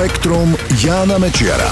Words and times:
Spektrum 0.00 0.56
Jána 0.80 1.20
Mečiara. 1.20 1.68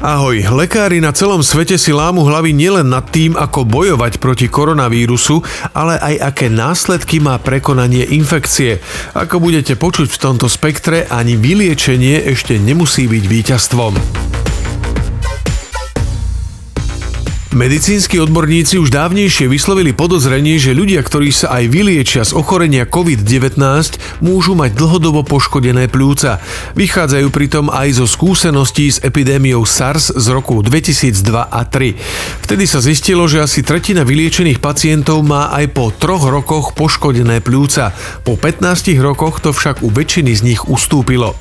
Ahoj, 0.00 0.40
lekári 0.56 0.96
na 0.96 1.12
celom 1.12 1.44
svete 1.44 1.76
si 1.76 1.92
lámu 1.92 2.24
hlavy 2.24 2.56
nielen 2.56 2.88
nad 2.88 3.04
tým, 3.12 3.36
ako 3.36 3.68
bojovať 3.68 4.16
proti 4.16 4.48
koronavírusu, 4.48 5.44
ale 5.76 6.00
aj 6.00 6.32
aké 6.32 6.48
následky 6.48 7.20
má 7.20 7.36
prekonanie 7.36 8.00
infekcie. 8.16 8.80
Ako 9.12 9.44
budete 9.44 9.76
počuť 9.76 10.08
v 10.08 10.16
tomto 10.16 10.48
spektre, 10.48 11.04
ani 11.04 11.36
vyliečenie 11.36 12.24
ešte 12.32 12.56
nemusí 12.56 13.04
byť 13.04 13.24
víťazstvom. 13.28 13.92
Medicínsky 17.48 18.20
odborníci 18.20 18.76
už 18.76 18.92
dávnejšie 18.92 19.48
vyslovili 19.48 19.96
podozrenie, 19.96 20.60
že 20.60 20.76
ľudia, 20.76 21.00
ktorí 21.00 21.32
sa 21.32 21.56
aj 21.56 21.72
vyliečia 21.72 22.20
z 22.20 22.36
ochorenia 22.36 22.84
COVID-19, 22.84 23.56
môžu 24.20 24.52
mať 24.52 24.76
dlhodobo 24.76 25.24
poškodené 25.24 25.88
pľúca. 25.88 26.44
Vychádzajú 26.76 27.32
pritom 27.32 27.72
aj 27.72 28.04
zo 28.04 28.04
skúseností 28.04 28.92
s 28.92 29.00
epidémiou 29.00 29.64
SARS 29.64 30.12
z 30.12 30.26
roku 30.28 30.60
2002 30.60 31.24
a 31.40 31.64
3. 31.64 31.96
Vtedy 32.44 32.68
sa 32.68 32.84
zistilo, 32.84 33.24
že 33.24 33.40
asi 33.40 33.64
tretina 33.64 34.04
vyliečených 34.04 34.60
pacientov 34.60 35.24
má 35.24 35.48
aj 35.48 35.72
po 35.72 35.88
troch 35.88 36.28
rokoch 36.28 36.76
poškodené 36.76 37.40
pľúca. 37.40 37.96
Po 38.28 38.36
15 38.36 38.92
rokoch 39.00 39.40
to 39.40 39.56
však 39.56 39.80
u 39.80 39.88
väčšiny 39.88 40.36
z 40.36 40.44
nich 40.44 40.60
ustúpilo. 40.68 41.32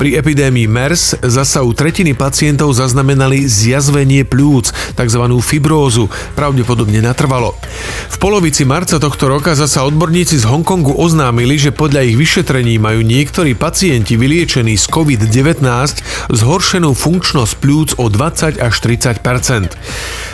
Pri 0.00 0.16
epidémii 0.16 0.64
MERS 0.64 1.20
zasa 1.20 1.60
u 1.60 1.76
tretiny 1.76 2.16
pacientov 2.16 2.72
zaznamenali 2.72 3.44
zjazvenie 3.44 4.24
pľúc, 4.24 4.96
tzv 4.96 5.20
fibrózu, 5.50 6.06
pravdepodobne 6.38 7.02
natrvalo. 7.02 7.58
V 8.06 8.16
polovici 8.22 8.62
marca 8.62 9.02
tohto 9.02 9.26
roka 9.26 9.58
zasa 9.58 9.82
odborníci 9.82 10.38
z 10.38 10.46
Hongkongu 10.46 10.94
oznámili, 10.94 11.58
že 11.58 11.74
podľa 11.74 12.06
ich 12.06 12.14
vyšetrení 12.14 12.78
majú 12.78 13.02
niektorí 13.02 13.58
pacienti 13.58 14.14
vyliečení 14.14 14.78
z 14.78 14.86
COVID-19 14.86 15.66
zhoršenú 16.30 16.94
funkčnosť 16.94 17.52
pľúc 17.58 17.90
o 17.98 18.06
20 18.06 18.62
až 18.62 18.74
30 18.78 19.18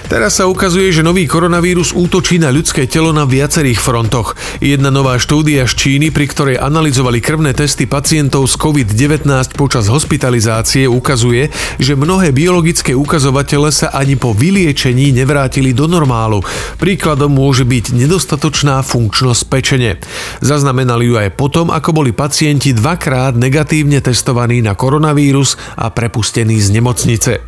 Teraz 0.06 0.38
sa 0.38 0.46
ukazuje, 0.46 0.94
že 0.94 1.02
nový 1.02 1.26
koronavírus 1.26 1.90
útočí 1.90 2.38
na 2.38 2.54
ľudské 2.54 2.86
telo 2.86 3.10
na 3.10 3.26
viacerých 3.26 3.82
frontoch. 3.82 4.38
Jedna 4.62 4.94
nová 4.94 5.18
štúdia 5.18 5.66
z 5.66 5.74
Číny, 5.74 6.14
pri 6.14 6.30
ktorej 6.30 6.62
analyzovali 6.62 7.18
krvné 7.18 7.50
testy 7.58 7.90
pacientov 7.90 8.46
z 8.46 8.54
COVID-19 8.54 9.26
počas 9.58 9.90
hospitalizácie, 9.90 10.86
ukazuje, 10.86 11.50
že 11.82 11.98
mnohé 11.98 12.30
biologické 12.30 12.94
ukazovatele 12.94 13.74
sa 13.74 13.90
ani 13.90 14.14
po 14.14 14.30
vyliečení 14.30 15.10
nevrátili 15.10 15.74
do 15.74 15.90
normálu. 15.90 16.38
Príkladom 16.78 17.34
môže 17.34 17.66
byť 17.66 17.98
nedostatočná 17.98 18.86
funkčnosť 18.86 19.42
pečene. 19.50 19.98
Zaznamenali 20.38 21.10
ju 21.10 21.18
aj 21.18 21.34
potom, 21.34 21.66
ako 21.74 21.90
boli 21.90 22.14
pacienti 22.14 22.70
dvakrát 22.70 23.34
negatívne 23.34 23.98
testovaní 23.98 24.62
na 24.62 24.78
koronavírus 24.78 25.58
a 25.74 25.90
prepustení 25.90 26.62
z 26.62 26.78
nemocnice. 26.78 27.42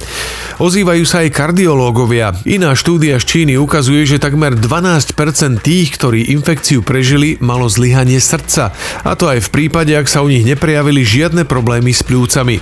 Ozývajú 0.59 1.05
sa 1.06 1.23
aj 1.23 1.31
kardiológovia. 1.31 2.34
Iná 2.49 2.73
štúdia 2.73 3.21
z 3.21 3.29
Číny 3.29 3.61
ukazuje, 3.61 4.09
že 4.09 4.17
takmer 4.17 4.57
12% 4.57 5.13
tých, 5.61 5.93
ktorí 6.01 6.33
infekciu 6.33 6.81
prežili, 6.81 7.37
malo 7.45 7.69
zlyhanie 7.69 8.17
srdca. 8.17 8.73
A 9.05 9.13
to 9.21 9.29
aj 9.29 9.45
v 9.45 9.53
prípade, 9.53 9.93
ak 9.93 10.09
sa 10.09 10.25
u 10.25 10.33
nich 10.33 10.49
neprejavili 10.49 11.05
žiadne 11.05 11.45
problémy 11.45 11.93
s 11.93 12.01
pľúcami. 12.09 12.57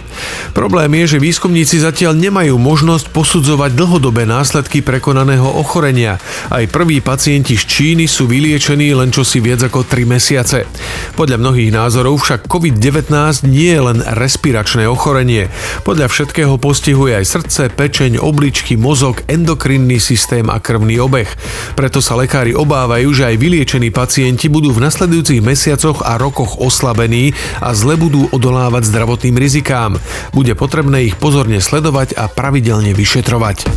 Problém 0.58 0.90
je, 0.98 1.14
že 1.14 1.22
výskumníci 1.22 1.78
zatiaľ 1.78 2.18
nemajú 2.18 2.58
možnosť 2.58 3.14
posudzovať 3.14 3.78
dlhodobé 3.78 4.26
následky 4.26 4.82
prekonaného 4.82 5.46
ochorenia. 5.54 6.18
Aj 6.50 6.66
prví 6.66 6.98
pacienti 6.98 7.54
z 7.54 7.62
Číny 7.70 8.10
sú 8.10 8.26
vyliečení 8.26 8.90
len 8.90 9.14
čosi 9.14 9.38
viac 9.38 9.70
ako 9.70 9.86
3 9.86 10.02
mesiace. 10.02 10.66
Podľa 11.14 11.38
mnohých 11.38 11.70
názorov 11.70 12.26
však 12.26 12.50
COVID-19 12.50 13.46
nie 13.46 13.70
je 13.70 13.82
len 13.86 14.02
respiračné 14.02 14.90
ochorenie. 14.90 15.46
Podľa 15.86 16.10
všetkého 16.10 16.58
postihuje 16.58 17.22
aj 17.22 17.26
srdce, 17.38 17.70
pečeň, 17.70 18.18
obličky, 18.18 18.74
mozog, 18.74 19.22
endokrín 19.30 19.75
endokrinný 19.76 20.00
systém 20.00 20.48
a 20.48 20.58
krvný 20.58 20.96
obeh. 21.00 21.28
Preto 21.76 22.00
sa 22.00 22.16
lekári 22.16 22.56
obávajú, 22.56 23.12
že 23.12 23.28
aj 23.28 23.36
vyliečení 23.36 23.92
pacienti 23.92 24.48
budú 24.48 24.72
v 24.72 24.82
nasledujúcich 24.88 25.44
mesiacoch 25.44 26.00
a 26.00 26.16
rokoch 26.16 26.56
oslabení 26.56 27.36
a 27.60 27.76
zle 27.76 28.00
budú 28.00 28.32
odolávať 28.32 28.88
zdravotným 28.88 29.36
rizikám. 29.36 30.00
Bude 30.32 30.56
potrebné 30.56 31.12
ich 31.12 31.14
pozorne 31.20 31.60
sledovať 31.60 32.16
a 32.16 32.24
pravidelne 32.32 32.96
vyšetrovať. 32.96 33.68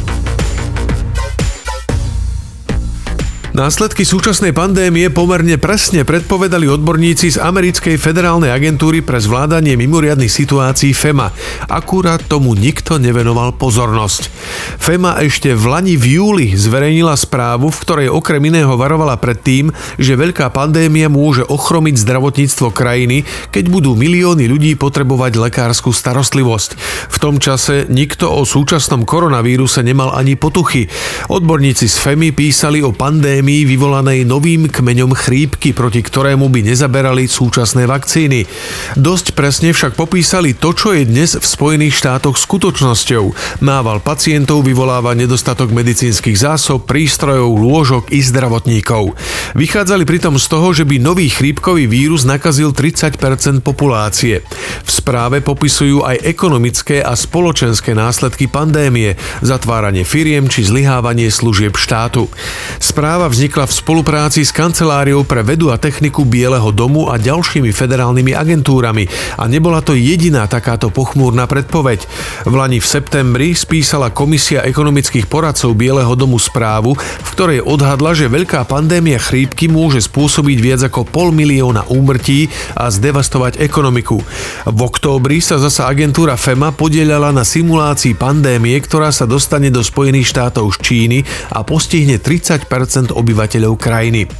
Následky 3.59 4.07
súčasnej 4.07 4.55
pandémie 4.55 5.11
pomerne 5.11 5.59
presne 5.59 6.07
predpovedali 6.07 6.71
odborníci 6.71 7.35
z 7.35 7.43
Americkej 7.43 7.99
federálnej 7.99 8.55
agentúry 8.55 9.03
pre 9.03 9.19
zvládanie 9.19 9.75
mimoriadnych 9.75 10.31
situácií 10.31 10.95
FEMA. 10.95 11.35
Akurát 11.67 12.23
tomu 12.23 12.55
nikto 12.55 12.95
nevenoval 12.95 13.59
pozornosť. 13.59 14.31
FEMA 14.79 15.19
ešte 15.27 15.51
v 15.51 15.75
Lani 15.75 15.99
v 15.99 16.05
júli 16.07 16.47
zverejnila 16.55 17.19
správu, 17.19 17.67
v 17.67 17.81
ktorej 17.83 18.07
okrem 18.07 18.39
iného 18.47 18.79
varovala 18.79 19.19
pred 19.19 19.35
tým, 19.35 19.75
že 19.99 20.15
veľká 20.15 20.55
pandémia 20.55 21.11
môže 21.11 21.43
ochromiť 21.43 21.99
zdravotníctvo 21.99 22.71
krajiny, 22.71 23.27
keď 23.51 23.67
budú 23.67 23.91
milióny 23.91 24.47
ľudí 24.47 24.79
potrebovať 24.79 25.35
lekárskú 25.35 25.91
starostlivosť. 25.91 26.69
V 27.11 27.17
tom 27.19 27.43
čase 27.43 27.91
nikto 27.91 28.31
o 28.31 28.47
súčasnom 28.47 29.03
koronavíruse 29.03 29.83
nemal 29.83 30.15
ani 30.15 30.39
potuchy. 30.39 30.87
Odborníci 31.27 31.91
z 31.91 31.95
FEMI 32.07 32.31
písali 32.31 32.79
o 32.79 32.95
pandémii 32.95 33.48
pandémii 33.49 33.65
vyvolanej 33.65 34.29
novým 34.29 34.69
kmeňom 34.69 35.17
chrípky, 35.17 35.73
proti 35.73 36.05
ktorému 36.05 36.53
by 36.53 36.69
nezaberali 36.69 37.25
súčasné 37.25 37.89
vakcíny. 37.89 38.45
Dosť 38.93 39.33
presne 39.33 39.73
však 39.73 39.97
popísali 39.97 40.53
to, 40.53 40.69
čo 40.77 40.93
je 40.93 41.09
dnes 41.09 41.33
v 41.33 41.41
Spojených 41.41 41.97
štátoch 41.97 42.37
skutočnosťou. 42.37 43.33
Nával 43.65 44.05
pacientov 44.05 44.61
vyvoláva 44.61 45.17
nedostatok 45.17 45.73
medicínskych 45.73 46.37
zásob, 46.37 46.85
prístrojov, 46.85 47.57
lôžok 47.57 48.13
i 48.13 48.21
zdravotníkov. 48.21 49.17
Vychádzali 49.57 50.05
pritom 50.05 50.37
z 50.37 50.45
toho, 50.45 50.69
že 50.69 50.85
by 50.85 51.01
nový 51.01 51.33
chrípkový 51.33 51.89
vírus 51.89 52.29
nakazil 52.29 52.69
30% 52.69 53.17
populácie. 53.65 54.45
V 54.85 54.89
správe 54.93 55.41
popisujú 55.41 56.05
aj 56.05 56.21
ekonomické 56.21 57.01
a 57.01 57.17
spoločenské 57.17 57.97
následky 57.97 58.45
pandémie, 58.45 59.17
zatváranie 59.41 60.05
firiem 60.05 60.45
či 60.45 60.69
zlyhávanie 60.69 61.33
služieb 61.33 61.73
štátu. 61.73 62.29
Správa 62.77 63.28
vznikla 63.29 63.69
v 63.69 63.77
spolupráci 63.77 64.41
s 64.41 64.49
Kanceláriou 64.49 65.21
pre 65.21 65.45
vedu 65.45 65.69
a 65.69 65.77
techniku 65.77 66.25
Bieleho 66.25 66.73
domu 66.73 67.13
a 67.13 67.21
ďalšími 67.21 67.69
federálnymi 67.69 68.33
agentúrami 68.33 69.05
a 69.37 69.45
nebola 69.45 69.85
to 69.85 69.93
jediná 69.93 70.49
takáto 70.49 70.89
pochmúrna 70.89 71.45
predpoveď. 71.45 72.09
V 72.49 72.53
Lani 72.57 72.81
v 72.81 72.89
septembri 72.89 73.53
spísala 73.53 74.09
Komisia 74.09 74.65
ekonomických 74.65 75.29
poradcov 75.29 75.77
Bieleho 75.77 76.17
domu 76.17 76.41
správu, 76.41 76.97
v 76.97 77.29
ktorej 77.37 77.61
odhadla, 77.61 78.17
že 78.17 78.25
veľká 78.25 78.65
pandémia 78.65 79.21
chrípky 79.21 79.69
môže 79.69 80.01
spôsobiť 80.09 80.57
viac 80.57 80.81
ako 80.89 81.05
pol 81.05 81.29
milióna 81.29 81.85
úmrtí 81.93 82.49
a 82.73 82.89
zdevastovať 82.89 83.61
ekonomiku. 83.61 84.17
V 84.65 84.79
októbri 84.81 85.37
sa 85.37 85.61
zasa 85.61 85.85
agentúra 85.85 86.33
FEMA 86.33 86.73
podielala 86.73 87.29
na 87.29 87.45
simulácii 87.45 88.17
pandémie, 88.17 88.73
ktorá 88.81 89.13
sa 89.13 89.29
dostane 89.29 89.69
do 89.69 89.85
Spojených 89.85 90.33
štátov 90.33 90.73
z 90.73 90.77
Číny 90.81 91.19
a 91.53 91.61
postihne 91.61 92.17
30 92.17 92.65
obyvateľov 93.19 93.75
krajiny. 93.75 94.31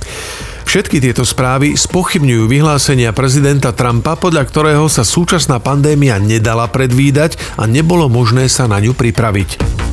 Všetky 0.70 1.02
tieto 1.02 1.26
správy 1.26 1.74
spochybňujú 1.74 2.46
vyhlásenia 2.46 3.10
prezidenta 3.10 3.74
Trumpa, 3.74 4.14
podľa 4.14 4.46
ktorého 4.46 4.86
sa 4.86 5.02
súčasná 5.02 5.58
pandémia 5.58 6.22
nedala 6.22 6.70
predvídať 6.70 7.42
a 7.58 7.66
nebolo 7.66 8.06
možné 8.06 8.46
sa 8.46 8.70
na 8.70 8.78
ňu 8.78 8.94
pripraviť. 8.94 9.89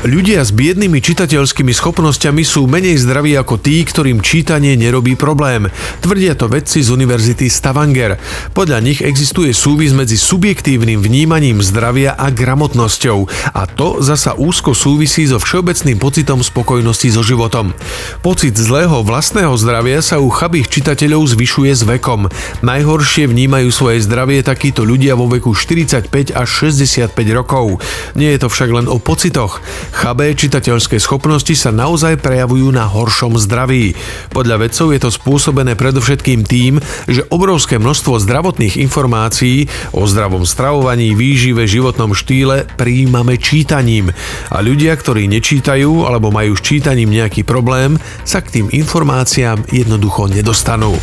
Ľudia 0.00 0.40
s 0.40 0.56
biednými 0.56 0.96
čitateľskými 1.04 1.76
schopnosťami 1.76 2.40
sú 2.40 2.64
menej 2.64 2.96
zdraví 3.04 3.36
ako 3.36 3.60
tí, 3.60 3.84
ktorým 3.84 4.24
čítanie 4.24 4.72
nerobí 4.72 5.12
problém. 5.12 5.68
Tvrdia 6.00 6.32
to 6.32 6.48
vedci 6.48 6.80
z 6.80 6.88
Univerzity 6.88 7.52
Stavanger. 7.52 8.16
Podľa 8.56 8.80
nich 8.80 9.04
existuje 9.04 9.52
súvis 9.52 9.92
medzi 9.92 10.16
subjektívnym 10.16 11.04
vnímaním 11.04 11.60
zdravia 11.60 12.16
a 12.16 12.32
gramotnosťou. 12.32 13.28
A 13.52 13.68
to 13.68 14.00
zasa 14.00 14.32
úzko 14.40 14.72
súvisí 14.72 15.28
so 15.28 15.36
všeobecným 15.36 16.00
pocitom 16.00 16.40
spokojnosti 16.40 17.12
so 17.12 17.20
životom. 17.20 17.76
Pocit 18.24 18.56
zlého 18.56 19.04
vlastného 19.04 19.52
zdravia 19.60 20.00
sa 20.00 20.16
u 20.16 20.32
chabých 20.32 20.80
čitateľov 20.80 21.28
zvyšuje 21.36 21.76
s 21.76 21.84
vekom. 21.84 22.32
Najhoršie 22.64 23.28
vnímajú 23.28 23.68
svoje 23.68 24.00
zdravie 24.00 24.40
takíto 24.40 24.80
ľudia 24.80 25.12
vo 25.12 25.28
veku 25.28 25.52
45 25.52 26.08
až 26.32 26.48
65 26.72 27.12
rokov. 27.36 27.84
Nie 28.16 28.32
je 28.32 28.40
to 28.40 28.48
však 28.48 28.72
len 28.72 28.88
o 28.88 28.96
pocitoch. 28.96 29.60
Chabé 29.90 30.32
čitateľské 30.38 31.02
schopnosti 31.02 31.52
sa 31.58 31.74
naozaj 31.74 32.22
prejavujú 32.22 32.70
na 32.70 32.86
horšom 32.86 33.36
zdraví. 33.36 33.98
Podľa 34.30 34.66
vedcov 34.66 34.94
je 34.94 35.00
to 35.02 35.10
spôsobené 35.10 35.74
predovšetkým 35.74 36.46
tým, 36.46 36.78
že 37.10 37.26
obrovské 37.28 37.76
množstvo 37.76 38.22
zdravotných 38.22 38.78
informácií 38.78 39.66
o 39.90 40.06
zdravom 40.06 40.46
stravovaní, 40.46 41.18
výžive, 41.18 41.66
životnom 41.66 42.14
štýle 42.14 42.70
príjmame 42.78 43.36
čítaním. 43.36 44.14
A 44.50 44.62
ľudia, 44.62 44.94
ktorí 44.94 45.26
nečítajú 45.26 46.06
alebo 46.06 46.30
majú 46.30 46.54
s 46.54 46.62
čítaním 46.62 47.10
nejaký 47.10 47.42
problém, 47.42 47.98
sa 48.22 48.40
k 48.40 48.62
tým 48.62 48.66
informáciám 48.70 49.66
jednoducho 49.74 50.30
nedostanú. 50.30 50.94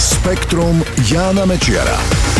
Spektrum 0.00 0.80
Jána 1.06 1.44
Mečiara. 1.44 2.39